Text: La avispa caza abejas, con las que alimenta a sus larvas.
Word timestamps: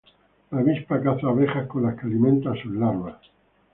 La 0.51 0.57
avispa 0.61 0.99
caza 0.99 1.27
abejas, 1.29 1.67
con 1.67 1.83
las 1.83 1.93
que 1.95 2.07
alimenta 2.07 2.49
a 2.49 2.55
sus 2.55 2.71
larvas. 2.71 3.19